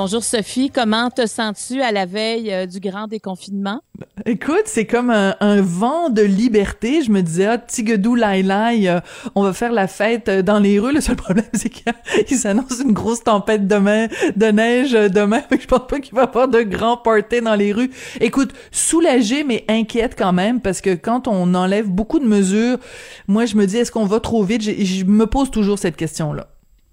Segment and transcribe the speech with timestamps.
[0.00, 3.80] Bonjour Sophie, comment te sens-tu à la veille euh, du grand déconfinement?
[4.26, 7.02] Écoute, c'est comme un, vent de liberté.
[7.02, 9.00] Je me disais, ah, Tigedou Lailai, euh,
[9.34, 10.94] on va faire la fête euh, dans les rues.
[10.94, 15.42] Le seul problème, c'est qu'il s'annonce une grosse tempête demain, de neige demain.
[15.50, 17.90] Je pense pas qu'il va y avoir de grands parties dans les rues.
[18.20, 22.78] Écoute, soulagé, mais inquiète quand même, parce que quand on enlève beaucoup de mesures,
[23.26, 24.62] moi, je me dis, est-ce qu'on va trop vite?
[24.62, 26.46] je me pose toujours cette question-là.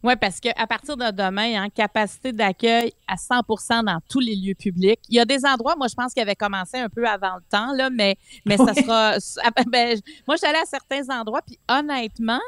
[0.05, 4.53] Oui, parce qu'à partir de demain, hein, capacité d'accueil à 100% dans tous les lieux
[4.53, 4.99] publics.
[5.09, 7.41] Il y a des endroits, moi, je pense qu'il avait commencé un peu avant le
[7.49, 9.15] temps, là, mais, mais ça sera.
[9.65, 12.39] Ben, moi, j'allais à certains endroits, puis honnêtement,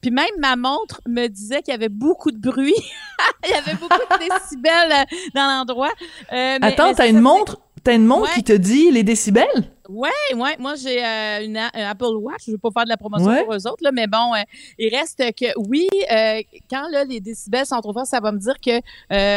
[0.00, 2.74] puis même ma montre me disait qu'il y avait beaucoup de bruit.
[3.48, 5.92] Il y avait beaucoup de décibels euh, dans l'endroit.
[6.32, 7.58] Euh, Attends, t'as une montre?
[7.82, 9.72] T'as une montre qui te dit les décibels?
[9.88, 10.56] Ouais, ouais.
[10.58, 12.42] Moi, j'ai euh, une Apple Watch.
[12.46, 14.42] Je veux pas faire de la promotion pour eux autres, là, mais bon, euh,
[14.78, 18.38] il reste que oui, euh, quand là, les décibels sont trop forts, ça va me
[18.38, 18.80] dire que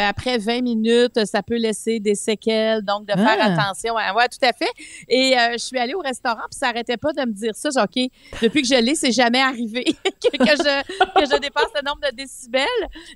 [0.08, 2.84] après 20 minutes, ça peut laisser des séquelles.
[2.84, 3.54] Donc, de faire ah.
[3.54, 3.96] attention.
[3.96, 4.72] Ouais, tout à fait.
[5.08, 7.70] Et je suis allée au restaurant, puis ça arrêtait pas de me dire ça.
[7.70, 8.10] Genre, OK,
[8.42, 12.16] depuis que je l'ai, c'est jamais arrivé que, je, que je dépasse le nombre de
[12.16, 12.66] décibels.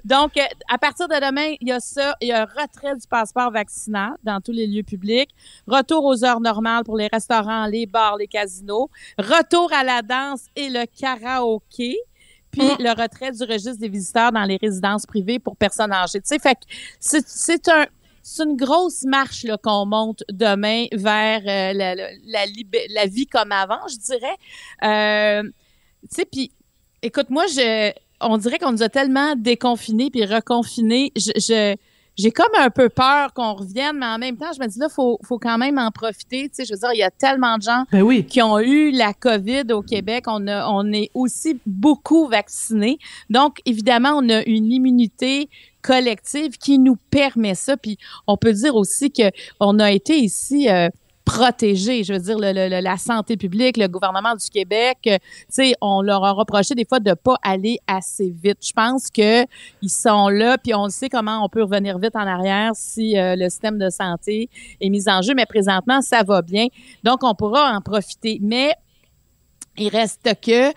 [0.03, 0.33] Donc,
[0.69, 2.15] à partir de demain, il y a ça.
[2.21, 5.29] Il y a un retrait du passeport vaccinal dans tous les lieux publics.
[5.67, 8.89] Retour aux heures normales pour les restaurants restaurants, les bars, les casinos.
[9.17, 11.97] Retour à la danse et le karaoké
[12.51, 12.77] puis mm.
[12.79, 16.19] le retrait du registre des visiteurs dans les résidences privées pour personnes âgées.
[16.19, 16.57] Tu sais, fait
[16.99, 17.85] c'est un
[18.21, 22.45] c'est une grosse marche qu'on monte demain vers euh, la, la,
[22.89, 24.35] la, vie comme avant, je dirais.
[24.83, 25.43] Euh,
[26.01, 26.51] tu sais, puis
[27.01, 31.11] écoute, moi, je, on dirait qu'on nous a tellement déconfinés puis reconfinés.
[31.15, 31.75] Je, je,
[32.19, 34.89] j'ai comme un peu peur qu'on revienne, mais en même temps, je me dis là,
[34.89, 36.49] faut, faut quand même en profiter.
[36.49, 38.91] Tu sais, je veux dire, il y a tellement de gens ben qui ont eu
[38.91, 40.25] la COVID au Québec.
[40.27, 42.99] On a, on est aussi beaucoup vaccinés.
[43.29, 45.49] Donc, évidemment, on a une immunité
[45.81, 47.77] collective qui nous permet ça.
[47.77, 50.69] Puis, on peut dire aussi que on a été ici.
[50.69, 50.89] Euh,
[51.29, 52.03] protéger.
[52.03, 56.01] Je veux dire, le, la santé publique, le gouvernement du Québec, euh, tu sais, on
[56.01, 58.57] leur a reproché des fois de pas aller assez vite.
[58.65, 59.45] Je pense que
[59.81, 63.35] ils sont là, puis on sait comment on peut revenir vite en arrière si euh,
[63.35, 64.49] le système de santé
[64.81, 65.33] est mis en jeu.
[65.35, 66.65] Mais présentement, ça va bien,
[67.03, 68.39] donc on pourra en profiter.
[68.41, 68.73] Mais
[69.77, 70.73] il reste que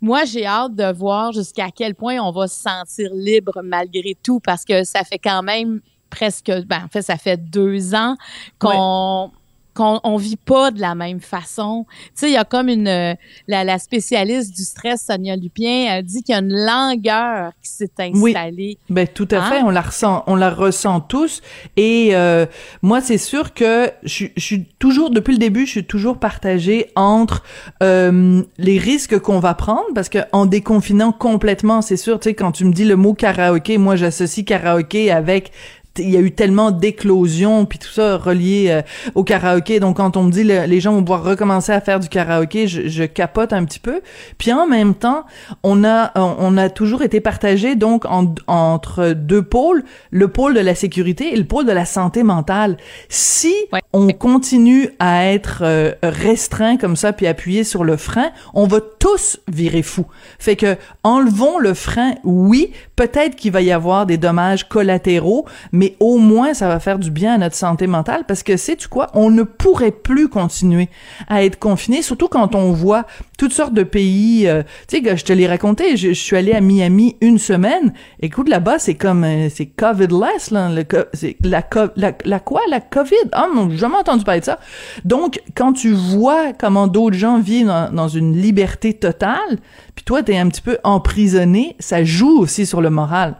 [0.00, 4.38] moi, j'ai hâte de voir jusqu'à quel point on va se sentir libre malgré tout,
[4.38, 8.16] parce que ça fait quand même presque, ben, en fait, ça fait deux ans
[8.58, 9.30] qu'on
[9.78, 11.86] qu'on on vit pas de la même façon.
[11.88, 13.16] Tu sais, il y a comme une
[13.46, 17.90] la, spécialiste du stress Sonia Lupien a dit qu'il y a une langueur qui s'est
[17.98, 18.56] installée.
[18.58, 18.78] Oui.
[18.90, 19.64] Ben tout à fait, hein?
[19.64, 21.42] on la ressent, on la ressent tous.
[21.76, 22.46] Et euh,
[22.82, 27.44] moi, c'est sûr que je, suis toujours depuis le début, je suis toujours partagée entre
[27.82, 32.34] euh, les risques qu'on va prendre parce que en déconfinant complètement, c'est sûr, tu sais,
[32.34, 35.52] quand tu me dis le mot karaoké, moi j'associe karaoké avec
[35.98, 38.82] il y a eu tellement d'éclosions puis tout ça relié euh,
[39.14, 39.80] au karaoké.
[39.80, 42.88] Donc quand on me dit les gens vont pouvoir recommencer à faire du karaoké, je,
[42.88, 44.00] je, capote un petit peu.
[44.38, 45.24] Puis en même temps,
[45.62, 48.04] on a on a toujours été partagé donc
[48.46, 52.76] entre deux pôles, le pôle de la sécurité et le pôle de la santé mentale.
[53.08, 53.54] Si
[53.92, 58.80] on continue à être euh, restreint comme ça puis appuyer sur le frein, on va
[58.80, 60.06] tous virer fou.
[60.38, 65.87] Fait que enlevons le frein, oui, peut-être qu'il va y avoir des dommages collatéraux, mais
[66.00, 68.88] au moins ça va faire du bien à notre santé mentale parce que c'est tu
[68.88, 70.88] quoi, on ne pourrait plus continuer
[71.28, 73.06] à être confiné, surtout quand on voit
[73.38, 74.46] toutes sortes de pays.
[74.48, 77.92] Euh, tu sais, je te l'ai raconté, je, suis allé à Miami une semaine.
[78.20, 80.70] Écoute, là-bas c'est comme euh, c'est COVID-less là,
[81.12, 81.62] c'est la,
[81.96, 83.16] la, la quoi, la COVID?
[83.32, 84.58] Ah oh, j'ai jamais entendu parler de ça.
[85.04, 89.58] Donc quand tu vois comment d'autres gens vivent dans, dans une liberté totale,
[89.94, 93.36] puis toi t'es un petit peu emprisonné, ça joue aussi sur le moral.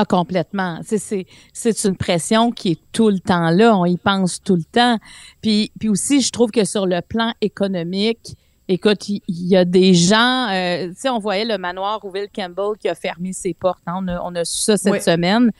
[0.00, 0.78] Ah, complètement.
[0.84, 3.76] C'est, une pression qui est tout le temps là.
[3.76, 4.96] On y pense tout le temps.
[5.42, 8.36] Puis, puis aussi, je trouve que sur le plan économique,
[8.70, 12.76] Écoute, il y, a des gens, euh, tu sais, on voyait le manoir Rouville Campbell
[12.78, 13.80] qui a fermé ses portes.
[13.86, 14.00] Hein.
[14.02, 15.50] On, a, on, a, su ça cette semaine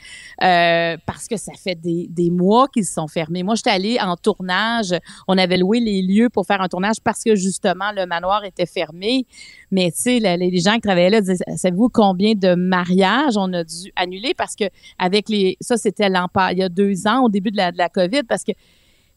[0.42, 3.42] euh, parce que ça fait des, des mois qu'ils se sont fermés.
[3.42, 4.94] Moi, j'étais allée en tournage.
[5.26, 8.66] On avait loué les lieux pour faire un tournage parce que justement le manoir était
[8.66, 9.24] fermé.
[9.70, 13.64] Mais tu sais, les gens qui travaillaient là disaient, savez-vous combien de mariages on a
[13.64, 14.34] dû annuler?
[14.34, 14.64] Parce que
[14.98, 17.88] avec les, ça c'était il y a deux ans au début de la, de la
[17.88, 18.52] COVID parce que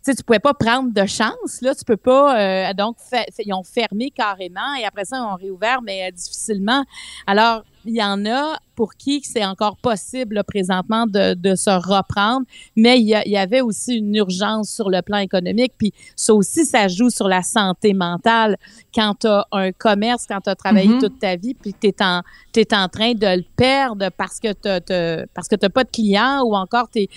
[0.04, 2.98] sais, tu pouvais pas prendre de chance, là, tu peux pas, euh, donc,
[3.40, 6.84] ils ont fermé carrément et après ça, ils ont réouvert, mais euh, difficilement.
[7.28, 12.46] Alors, il y en a pour qui c'est encore possible présentement de, de, se reprendre,
[12.76, 16.88] mais il y, avait aussi une urgence sur le plan économique, puis ça aussi, ça
[16.88, 18.58] joue sur la santé mentale.
[18.94, 21.00] Quand tu as un commerce, quand tu as travaillé mm-hmm.
[21.00, 22.22] toute ta vie, puis tu es en,
[22.56, 26.56] es en train de le perdre parce que tu parce que pas de clients ou
[26.56, 27.10] encore tu es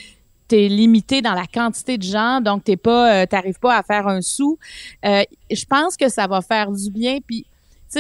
[0.52, 4.20] limité dans la quantité de gens, donc t'es pas, euh, t'arrives pas à faire un
[4.20, 4.58] sou.
[5.05, 7.19] Euh, je pense que ça va faire du bien.
[7.26, 7.46] Puis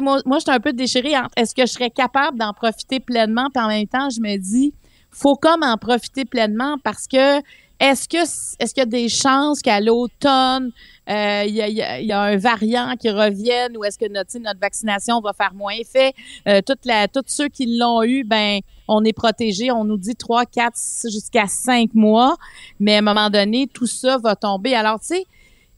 [0.00, 3.48] moi, moi je suis un peu déchirée est-ce que je serais capable d'en profiter pleinement,
[3.52, 4.72] puis en même temps, je me dis,
[5.10, 7.40] faut comme en profiter pleinement parce que
[7.80, 10.70] est-ce que est-ce qu'il y a des chances qu'à l'automne,
[11.08, 15.32] euh, il y, a, un variant qui revienne ou est-ce que notre, notre vaccination va
[15.32, 16.12] faire moins effet?
[16.48, 19.70] Euh, la, tous ceux qui l'ont eu, ben on est protégé.
[19.70, 22.36] On nous dit trois, quatre, jusqu'à cinq mois,
[22.80, 24.74] mais à un moment donné, tout ça va tomber.
[24.74, 25.26] Alors, tu sais,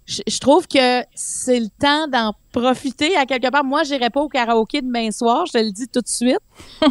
[0.07, 3.65] je, trouve que c'est le temps d'en profiter à quelque part.
[3.65, 6.39] Moi, j'irai pas au karaoké demain soir, je te le dis tout de suite.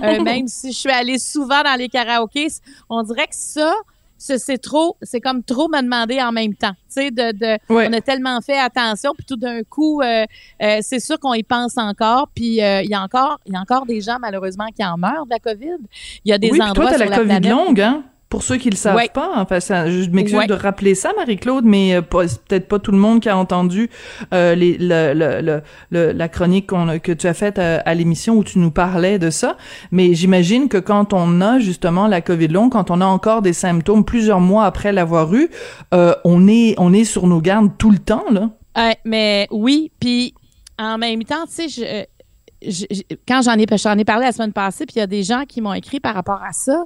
[0.03, 2.47] Euh, même si je suis allée souvent dans les karaokés,
[2.89, 3.73] on dirait que ça,
[4.17, 6.71] c'est trop, c'est comme trop me demander en même temps.
[6.71, 10.25] Tu sais, de, de on a tellement fait attention, puis tout d'un coup, euh,
[10.61, 12.29] euh, c'est sûr qu'on y pense encore.
[12.33, 15.25] Puis il y a encore, il y a encore des gens malheureusement qui en meurent
[15.25, 15.77] de la COVID.
[16.23, 17.51] Il y a des oui, endroits toi, sur la, la COVID planète.
[17.51, 18.03] longue, hein?
[18.35, 21.95] Pour ceux qui le savent pas, enfin, ça, je m'excuse de rappeler ça, Marie-Claude, mais
[21.95, 23.89] euh, peut-être pas tout le monde qui a entendu
[24.33, 28.43] euh, les, le, le, le, la chronique que tu as faite à, à l'émission où
[28.43, 29.55] tu nous parlais de ça.
[29.91, 33.53] Mais j'imagine que quand on a justement la COVID longue, quand on a encore des
[33.53, 35.49] symptômes plusieurs mois après l'avoir eu,
[35.93, 38.49] euh, on est on est sur nos gardes tout le temps là.
[39.05, 40.33] mais oui, puis
[40.77, 42.09] en même temps, tu sais,
[42.61, 42.85] je
[43.27, 45.43] quand j'en ai, j'en ai parlé la semaine passée, puis il y a des gens
[45.47, 46.83] qui m'ont écrit par rapport à ça.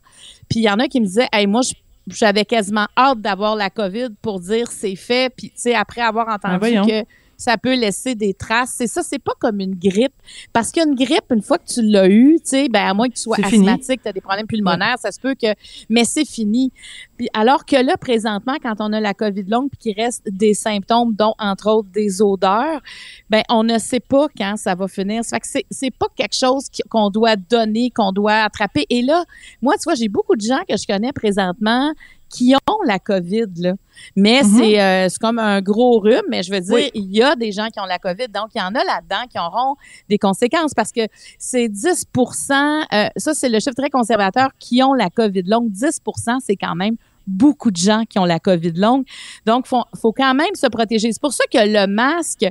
[0.50, 1.62] Puis il y en a qui me disaient, hey, moi,
[2.08, 5.34] j'avais quasiment hâte d'avoir la COVID pour dire c'est fait.
[5.36, 7.06] Puis, tu sais, après avoir entendu ah, que
[7.40, 8.74] ça peut laisser des traces.
[8.76, 10.14] C'est ça, c'est pas comme une grippe.
[10.52, 13.16] Parce qu'une grippe, une fois que tu l'as eu, tu sais, ben, à moins que
[13.16, 15.48] tu sois asthmatique, tu as des problèmes pulmonaires, ça se peut que,
[15.90, 16.72] mais c'est fini.
[17.18, 20.54] Puis, alors que là, présentement, quand on a la COVID longue puis qu'il reste des
[20.54, 22.82] symptômes, dont, entre autres, des odeurs,
[23.30, 25.24] ben, on ne sait pas quand ça va finir.
[25.24, 28.86] Ça fait que c'est, c'est pas quelque chose qu'on doit donner, qu'on doit attraper.
[28.90, 29.24] Et là,
[29.62, 31.94] moi, tu vois, j'ai beaucoup de gens que je connais présentement
[32.30, 33.74] qui ont la COVID, là.
[34.16, 34.58] Mais mhm.
[34.58, 37.52] c'est euh, c'est comme un gros rhume, mais je veux dire, il y a des
[37.52, 39.76] gens qui ont la COVID, donc il y en a là-dedans qui auront
[40.08, 41.02] des conséquences parce que
[41.38, 45.72] c'est 10% euh, ça c'est le chiffre très conservateur, qui ont la COVID longue.
[45.72, 46.96] 10% c'est quand même
[47.30, 49.06] beaucoup de gens qui ont la COVID longue.
[49.46, 51.12] Donc, faut, faut quand même se protéger.
[51.12, 52.46] C'est pour ça que le masque,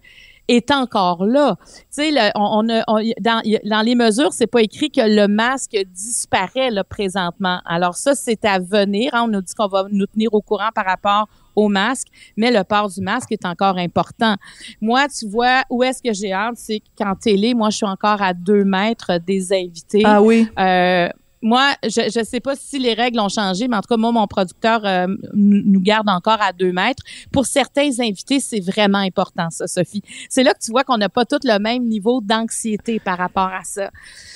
[0.49, 1.57] est encore là.
[1.67, 6.71] Tu sais, on, on, dans, dans, les mesures, c'est pas écrit que le masque disparaît
[6.71, 7.61] là présentement.
[7.67, 9.11] Alors ça, c'est à venir.
[9.15, 9.25] Hein.
[9.25, 12.63] On nous dit qu'on va nous tenir au courant par rapport au masque, mais le
[12.65, 14.37] port du masque est encore important.
[14.81, 18.23] Moi, tu vois, où est-ce que j'ai hâte, c'est qu'en télé, moi, je suis encore
[18.23, 20.03] à deux mètres des invités.
[20.05, 20.49] Ah oui.
[20.59, 21.09] Euh,
[21.41, 24.11] moi, je ne sais pas si les règles ont changé, mais en tout cas, moi,
[24.11, 27.03] mon producteur euh, nous garde encore à deux mètres.
[27.33, 30.03] Pour certains invités, c'est vraiment important, ça, Sophie.
[30.29, 33.51] C'est là que tu vois qu'on n'a pas tout le même niveau d'anxiété par rapport
[33.55, 33.91] à ça.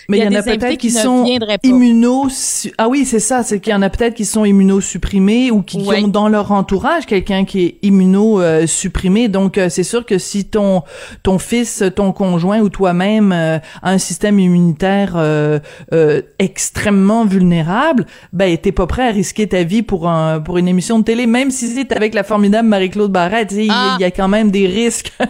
[0.08, 1.26] Mais il y, en a peut-être qui, sont
[1.62, 2.28] immuno...
[2.78, 5.78] Ah oui, c'est ça, c'est qu'il y en a peut-être qui sont immunosupprimés ou qui,
[5.78, 9.28] ont dans leur entourage quelqu'un qui est immunosupprimé.
[9.28, 10.82] Donc, euh, c'est sûr que si ton
[11.22, 15.16] ton fils, ton conjoint ou toi-même euh, a un système immunitaire
[16.38, 16.91] extrêmement
[17.26, 21.04] vulnérable, ben t'es pas prêt à risquer ta vie pour un pour une émission de
[21.04, 23.52] télé, même si c'est avec la formidable Marie-Claude Barrette.
[23.52, 23.96] Il ah.
[24.00, 25.12] y, a quand même des risques.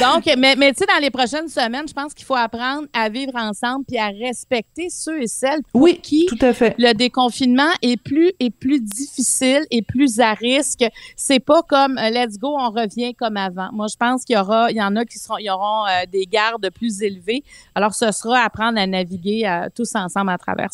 [0.00, 3.08] Donc, mais, mais tu sais, dans les prochaines semaines, je pense qu'il faut apprendre à
[3.08, 6.74] vivre ensemble puis à respecter ceux et celles pour oui, qui tout à fait.
[6.78, 10.84] le déconfinement est plus est plus difficile et plus à risque.
[11.16, 13.70] C'est pas comme euh, let's go, on revient comme avant.
[13.72, 15.86] Moi, je pense qu'il y aura, il y en a qui seront, il y auront
[15.86, 17.42] euh, des gardes plus élevés.
[17.74, 20.69] Alors, ce sera apprendre à naviguer euh, tous ensemble à travers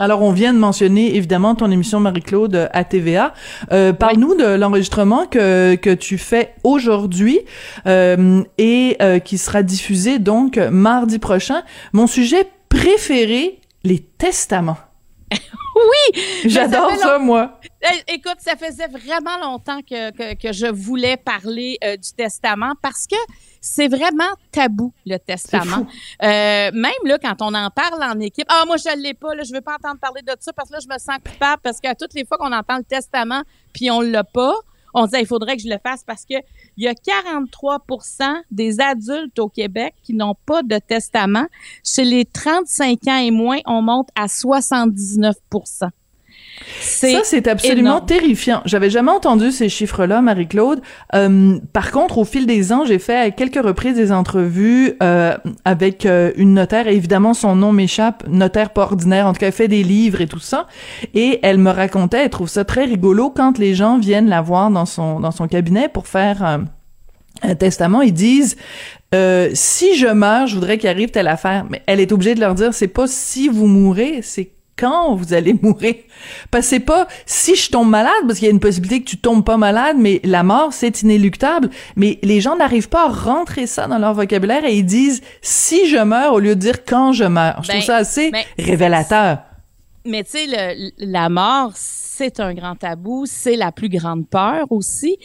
[0.00, 3.34] Alors, on vient de mentionner évidemment ton émission Marie-Claude à TVA.
[3.70, 7.40] Euh, Parle-nous de l'enregistrement que, que tu fais aujourd'hui
[7.86, 11.62] euh, et euh, qui sera diffusé donc mardi prochain.
[11.92, 14.78] Mon sujet préféré, les testaments.
[15.74, 16.22] oui!
[16.46, 17.60] J'adore ça, moi.
[17.82, 22.74] Eh, écoute, ça faisait vraiment longtemps que, que, que je voulais parler euh, du testament
[22.82, 23.16] parce que
[23.60, 25.86] c'est vraiment tabou, le testament.
[26.22, 29.34] Euh, même là, quand on en parle en équipe, ah, moi, je ne l'ai pas,
[29.34, 31.60] là, je veux pas entendre parler de ça parce que là, je me sens coupable
[31.62, 34.54] parce qu'à toutes les fois qu'on entend le testament puis on l'a pas,
[34.94, 36.34] on dit, il faudrait que je le fasse parce que
[36.76, 41.46] il y a 43% des adultes au Québec qui n'ont pas de testament.
[41.84, 45.36] Chez les 35 ans et moins, on monte à 79
[46.80, 48.62] Ça, c'est absolument terrifiant.
[48.64, 50.80] J'avais jamais entendu ces chiffres-là, Marie-Claude.
[51.14, 55.36] Euh, par contre, au fil des ans, j'ai fait à quelques reprises des entrevues euh,
[55.64, 56.86] avec euh, une notaire.
[56.86, 58.24] Et évidemment, son nom m'échappe.
[58.28, 59.26] Notaire pas ordinaire.
[59.26, 60.66] En tout cas, elle fait des livres et tout ça.
[61.14, 64.70] Et elle me racontait, elle trouve ça très rigolo quand les gens viennent la voir
[64.70, 66.42] dans son dans son cabinet pour faire
[67.42, 68.56] un testament, ils disent
[69.14, 71.66] euh, si je meurs, je voudrais qu'il arrive telle affaire.
[71.68, 75.32] Mais elle est obligée de leur dire c'est pas si vous mourrez, c'est quand vous
[75.34, 75.94] allez mourir.
[76.50, 79.08] Parce que c'est pas si je tombe malade, parce qu'il y a une possibilité que
[79.08, 81.70] tu tombes pas malade, mais la mort, c'est inéluctable.
[81.96, 85.86] Mais les gens n'arrivent pas à rentrer ça dans leur vocabulaire et ils disent si
[85.88, 87.62] je meurs au lieu de dire quand je meurs.
[87.62, 89.38] Je trouve ben, ça assez révélateur.
[90.04, 95.18] Mais tu sais, la mort, c'est un grand tabou, c'est la plus grande peur aussi.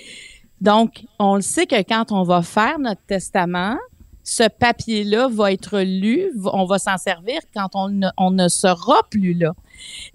[0.62, 3.78] Donc, on le sait que quand on va faire notre testament,
[4.26, 9.54] ce papier-là va être lu, on va s'en servir quand on ne, sera plus là.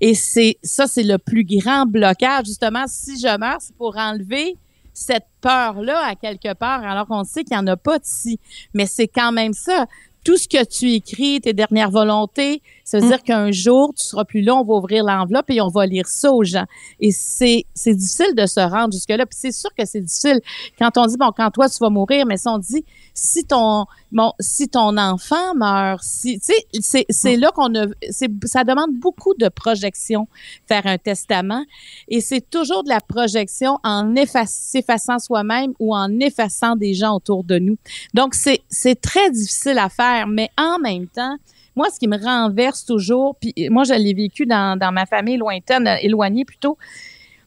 [0.00, 2.46] Et c'est ça, c'est le plus grand blocage.
[2.46, 4.56] Justement, si je meurs, c'est pour enlever
[4.92, 8.40] cette peur-là à quelque part, alors qu'on sait qu'il n'y en a pas ici.
[8.74, 9.86] Mais c'est quand même ça
[10.24, 13.08] tout ce que tu écris, tes dernières volontés, ça veut mm.
[13.08, 16.08] dire qu'un jour, tu seras plus là, on va ouvrir l'enveloppe et on va lire
[16.08, 16.64] ça aux gens.
[16.98, 19.26] Et c'est, c'est difficile de se rendre jusque-là.
[19.26, 20.40] Puis c'est sûr que c'est difficile
[20.76, 23.84] quand on dit, bon, quand toi, tu vas mourir, mais si on dit, si ton,
[24.10, 28.64] bon, si ton enfant meurt, si, tu sais, c'est, c'est là qu'on a, c'est, ça
[28.64, 30.26] demande beaucoup de projection,
[30.66, 31.64] faire un testament.
[32.08, 37.44] Et c'est toujours de la projection en effaçant soi-même ou en effaçant des gens autour
[37.44, 37.76] de nous.
[38.14, 41.36] Donc, c'est, c'est très difficile à faire, mais en même temps,
[41.76, 45.36] moi, ce qui me renverse toujours, puis moi, je l'ai vécu dans, dans ma famille
[45.36, 46.76] lointaine, éloignée plutôt,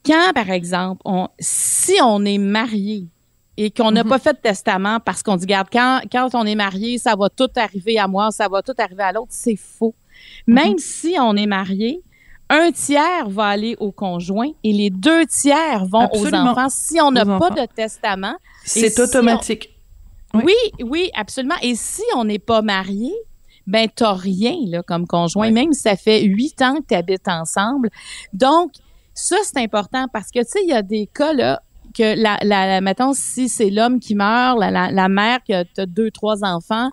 [0.06, 3.06] quand, par exemple, on, si on est marié
[3.56, 4.10] et qu'on n'a mhm.
[4.10, 7.30] pas fait de testament parce qu'on dit, regarde, quand, quand on est marié, ça va
[7.30, 9.94] tout arriver à moi, ça va tout arriver à l'autre, c'est faux.
[10.48, 10.56] Mhm.
[10.56, 12.02] Même si on est marié,
[12.50, 17.12] un tiers va aller au conjoint et les deux tiers vont aux enfants si on
[17.12, 18.36] n'a pas de testament.
[18.66, 19.70] C'est automatique.
[20.34, 20.54] Oui.
[20.82, 21.10] oui.
[21.16, 21.56] absolument.
[21.62, 23.14] Et si on n'est pas marié,
[23.68, 27.28] ben t'as rien là comme conjoint, même si ça fait huit ans que tu habites
[27.28, 27.90] ensemble.
[28.34, 28.72] Donc,
[29.14, 31.62] ça, c'est important parce que, tu sais, il y a des cas, là,
[31.94, 35.64] que la, la, mettons, si c'est l'homme qui meurt, la, la, la mère qui a
[35.86, 36.90] deux, trois enfants,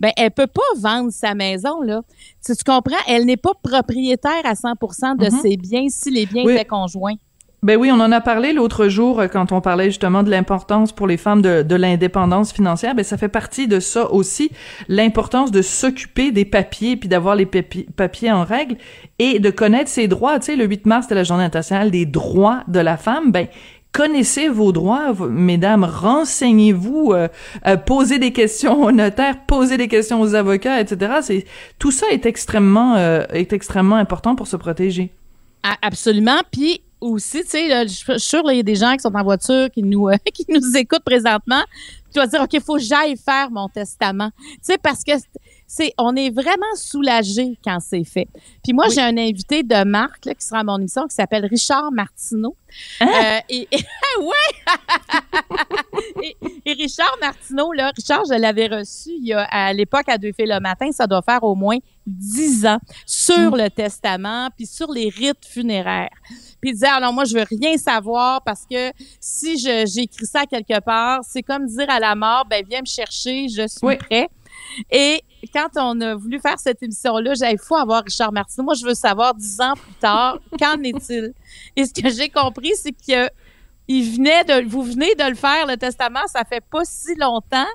[0.00, 2.02] ben elle peut pas vendre sa maison là.
[2.44, 2.96] Tu, tu comprends?
[3.06, 5.40] Elle n'est pas propriétaire à 100% de mm-hmm.
[5.42, 7.16] ses biens si les biens étaient conjoints.
[7.62, 10.92] Ben oui, on en a parlé l'autre jour euh, quand on parlait justement de l'importance
[10.92, 12.94] pour les femmes de, de l'indépendance financière.
[12.94, 14.50] Ben ça fait partie de ça aussi,
[14.88, 18.76] l'importance de s'occuper des papiers puis d'avoir les papiers en règle
[19.18, 20.38] et de connaître ses droits.
[20.38, 23.30] Tu sais, le 8 mars, c'est la Journée internationale des droits de la femme.
[23.30, 23.46] Ben
[23.92, 27.28] connaissez vos droits, mesdames, renseignez-vous, euh,
[27.66, 31.12] euh, posez des questions aux notaires, posez des questions aux avocats, etc.
[31.22, 31.44] C'est
[31.78, 35.10] tout ça est extrêmement est extrêmement important pour se protéger.
[35.82, 36.40] Absolument.
[36.50, 39.22] Puis aussi, tu sais, je suis sûre, il y a des gens qui sont en
[39.22, 41.62] voiture, qui nous, qui nous écoutent présentement.
[42.12, 44.30] Tu vas dire, OK, il faut que j'aille faire mon testament.
[44.36, 45.12] Tu sais, parce que
[45.72, 48.26] c'est, on est vraiment soulagé quand c'est fait.
[48.64, 51.92] Puis moi, j'ai un invité de marque qui sera à mon émission qui s'appelle Richard
[51.92, 52.56] Martineau.
[52.98, 53.06] Hein?
[53.06, 53.68] Euh, et,
[54.20, 54.34] ouais!
[56.66, 60.32] et, Richard Martineau, là, Richard, je l'avais reçu il y a, à l'époque à Deux
[60.32, 63.56] filles le matin, ça doit faire au moins dix ans sur mm.
[63.56, 66.10] le testament puis sur les rites funéraires.
[66.60, 70.80] Puis il disait alors moi je veux rien savoir parce que si j'écris ça quelque
[70.80, 74.28] part, c'est comme dire à la mort ben viens me chercher, je suis prêt.
[74.90, 75.22] Et
[75.52, 78.64] quand on a voulu faire cette émission-là, j'avais faut avoir Richard Martineau.
[78.64, 81.32] Moi, je veux savoir dix ans plus tard, qu'en est-il?
[81.76, 83.30] Et ce que j'ai compris, c'est que
[83.88, 87.66] il venait de, vous venez de le faire, le testament, ça fait pas si longtemps.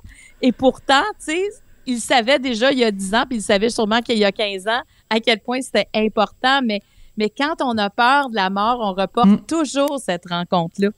[0.42, 1.50] Et pourtant, tu sais,
[1.86, 4.32] il savait déjà il y a dix ans, puis il savait sûrement qu'il y a
[4.32, 6.62] 15 ans à quel point c'était important.
[6.64, 6.82] Mais,
[7.18, 9.46] mais quand on a peur de la mort, on reporte mm.
[9.46, 10.90] toujours cette rencontre-là.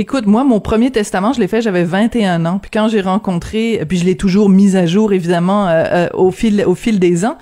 [0.00, 2.60] Écoute, moi, mon premier testament, je l'ai fait, j'avais 21 ans.
[2.60, 6.30] Puis quand j'ai rencontré, puis je l'ai toujours mis à jour, évidemment, euh, euh, au
[6.30, 7.36] fil au fil des ans.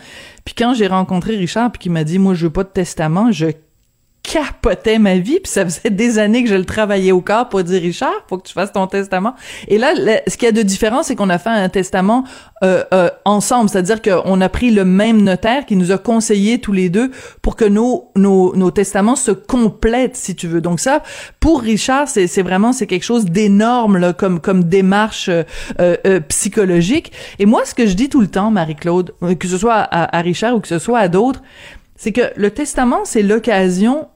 [0.47, 3.31] Puis quand j'ai rencontré Richard, puis qui m'a dit, moi, je veux pas de testament,
[3.31, 3.49] je
[4.27, 7.63] capotais ma vie, puis ça faisait des années que je le travaillais au corps pour
[7.63, 9.35] dire Richard, faut que tu fasses ton testament.
[9.69, 9.95] Et là,
[10.27, 12.25] ce qu'il y a de différent, c'est qu'on a fait un testament
[12.65, 16.73] euh, euh, ensemble, c'est-à-dire qu'on a pris le même notaire qui nous a conseillé tous
[16.73, 20.61] les deux pour que nos nos, nos testaments se complètent, si tu veux.
[20.61, 21.05] Donc ça,
[21.39, 25.45] pour Richard, c'est c'est vraiment c'est quelque chose d'énorme là, comme comme démarche euh,
[25.81, 27.13] euh, psychologique.
[27.39, 30.21] Et moi, ce que je dis tout le temps, Marie-Claude, que ce soit à, à
[30.21, 31.43] Richard ou que ce soit à d'autres,
[31.95, 34.09] c'est que le testament, c'est l'occasion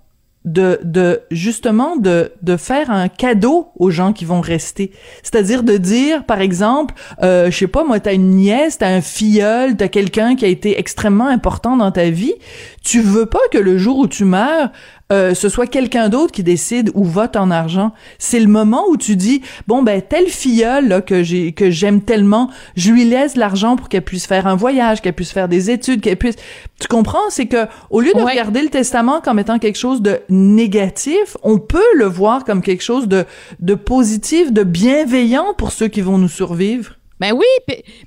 [0.44, 4.90] de, de justement de, faire un cadeau aux gens qui vont rester.
[5.22, 9.00] C'est-à-dire de dire, par exemple, euh, je sais pas, moi, t'as une nièce, t'as un
[9.00, 12.34] filleul, t'as quelqu'un qui a été extrêmement important dans ta vie.
[12.82, 14.70] Tu veux pas que le jour où tu meurs,
[15.12, 17.92] euh, ce soit quelqu'un d'autre qui décide ou vote en argent?
[18.18, 22.00] C'est le moment où tu dis bon ben telle filleule là, que j'ai que j'aime
[22.00, 25.70] tellement, je lui laisse l'argent pour qu'elle puisse faire un voyage, qu'elle puisse faire des
[25.70, 26.36] études, qu'elle puisse.
[26.80, 27.28] Tu comprends?
[27.28, 31.58] C'est que au lieu de regarder le testament comme étant quelque chose de négatif, on
[31.58, 33.26] peut le voir comme quelque chose de
[33.60, 36.99] de positif, de bienveillant pour ceux qui vont nous survivre.
[37.20, 37.44] Ben oui,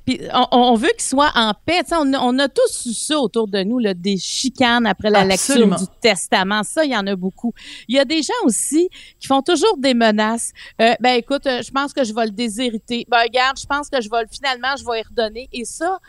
[0.06, 0.20] puis,
[0.52, 1.82] on, veut qu'ils soient en paix.
[1.92, 5.68] On, on, a tous eu ça autour de nous, là, des chicanes après la lecture
[5.68, 6.64] du testament.
[6.64, 7.54] Ça, il y en a beaucoup.
[7.88, 8.90] Il y a des gens aussi
[9.20, 10.52] qui font toujours des menaces.
[10.82, 13.06] Euh, ben écoute, euh, je pense que je vais le déshériter.
[13.08, 15.48] Ben regarde, je pense que je vais finalement, je vais y redonner.
[15.54, 16.00] Et ça,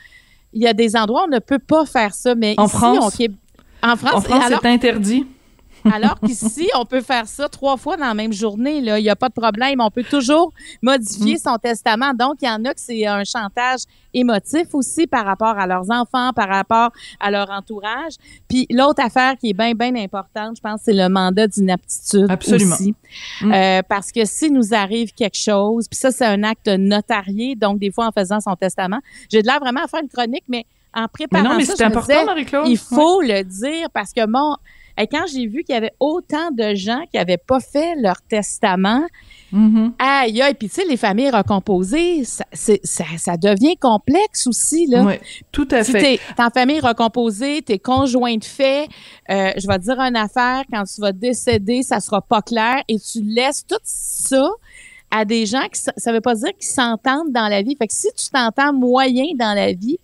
[0.54, 2.34] il y a des endroits où on ne peut pas faire ça.
[2.34, 5.26] Mais en ici, France, on, en France, en France c'est interdit.
[5.92, 8.80] Alors qu'ici, on peut faire ça trois fois dans la même journée.
[8.80, 8.98] Là.
[8.98, 9.80] Il n'y a pas de problème.
[9.80, 12.12] On peut toujours modifier son testament.
[12.14, 13.80] Donc, il y en a que c'est un chantage
[14.14, 18.14] émotif aussi par rapport à leurs enfants, par rapport à leur entourage.
[18.48, 22.74] Puis l'autre affaire qui est bien, bien importante, je pense, c'est le mandat d'inaptitude Absolument.
[22.74, 22.94] aussi.
[23.42, 23.52] Mm.
[23.52, 27.78] Euh, parce que si nous arrive quelque chose, puis ça, c'est un acte notarié, donc
[27.78, 29.00] des fois en faisant son testament,
[29.30, 30.64] j'ai de l'air vraiment à faire une chronique, mais
[30.94, 32.68] en préparant mais non, mais ça, c'est important, Marie-Claude.
[32.68, 34.56] Il faut le dire parce que mon
[34.96, 38.22] et quand j'ai vu qu'il y avait autant de gens qui n'avaient pas fait leur
[38.22, 39.04] testament,
[39.52, 39.92] mm-hmm.
[39.98, 45.02] aïe, aïe, puis tu sais, les familles recomposées, ça, ça, devient complexe aussi, là.
[45.02, 45.14] Oui,
[45.50, 46.18] tout à fait.
[46.18, 48.88] Si t'es en famille recomposée, t'es conjoint de fait,
[49.30, 52.82] euh, je vais te dire une affaire, quand tu vas décéder, ça sera pas clair,
[52.86, 54.48] et tu laisses tout ça
[55.10, 57.76] à des gens qui, ça veut pas dire qu'ils s'entendent dans la vie.
[57.76, 59.98] Fait que si tu t'entends moyen dans la vie,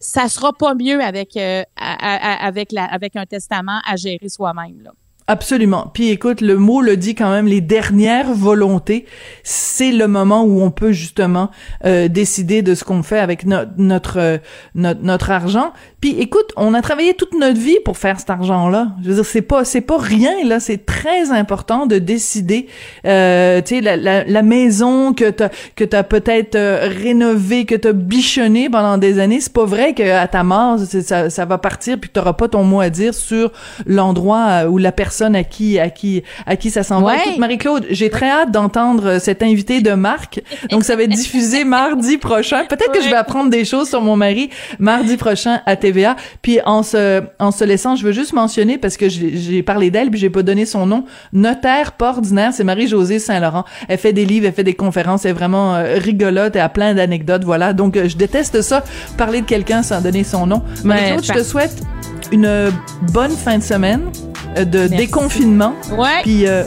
[0.00, 4.92] ça sera pas mieux avec euh, avec la avec un testament à gérer soi-même là.
[5.30, 5.90] Absolument.
[5.92, 9.04] Puis écoute, le mot le dit quand même, les dernières volontés,
[9.42, 11.50] c'est le moment où on peut justement
[11.84, 14.38] euh, décider de ce qu'on fait avec notre, euh,
[14.74, 15.74] notre notre argent.
[16.00, 18.92] Puis écoute, on a travaillé toute notre vie pour faire cet argent-là.
[19.02, 22.66] Je veux dire, c'est pas c'est pas rien là, c'est très important de décider.
[23.04, 27.74] Euh, tu sais, la, la, la, maison que t'as que t'as peut-être euh, rénovée, que
[27.74, 31.98] t'as bichonnée pendant des années, c'est pas vrai qu'à ta mort ça, ça va partir
[32.00, 33.52] puis t'auras pas ton mot à dire sur
[33.84, 37.16] l'endroit où la personne à qui à qui à qui ça s'envoie.
[37.16, 40.42] Écoute, Marie-Claude, j'ai très hâte d'entendre euh, cet invité de Marc.
[40.70, 42.64] Donc ça va être diffusé mardi prochain.
[42.68, 46.16] Peut-être que je vais apprendre des choses sur mon mari mardi prochain à TVA.
[46.42, 50.10] Puis en se en se laissant, je veux juste mentionner parce que j'ai parlé d'elle
[50.10, 51.04] puis j'ai pas donné son nom.
[51.32, 53.64] Notaire pas ordinaire, c'est Marie-Josée Saint-Laurent.
[53.88, 56.68] Elle fait des livres, elle fait des conférences, elle est vraiment euh, rigolote et a
[56.68, 57.72] plein d'anecdotes, voilà.
[57.72, 58.84] Donc euh, je déteste ça
[59.16, 60.62] parler de quelqu'un sans donner son nom.
[60.84, 61.82] Marie-Claude, je te souhaite
[62.32, 62.72] une
[63.12, 64.10] bonne fin de semaine
[64.56, 65.74] de déconfinement.
[65.96, 66.22] Ouais.
[66.22, 66.64] Puis euh,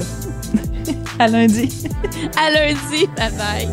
[1.19, 1.85] à lundi.
[2.37, 3.07] à lundi.
[3.17, 3.67] Bye bye.